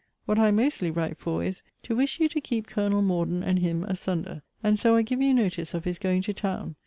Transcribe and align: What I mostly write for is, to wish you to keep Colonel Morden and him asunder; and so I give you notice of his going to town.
What 0.25 0.39
I 0.39 0.49
mostly 0.49 0.89
write 0.89 1.19
for 1.19 1.43
is, 1.43 1.61
to 1.83 1.95
wish 1.95 2.19
you 2.19 2.27
to 2.29 2.41
keep 2.41 2.65
Colonel 2.65 3.03
Morden 3.03 3.43
and 3.43 3.59
him 3.59 3.83
asunder; 3.83 4.41
and 4.63 4.79
so 4.79 4.95
I 4.95 5.03
give 5.03 5.21
you 5.21 5.31
notice 5.31 5.75
of 5.75 5.83
his 5.85 5.99
going 5.99 6.23
to 6.23 6.33
town. 6.33 6.75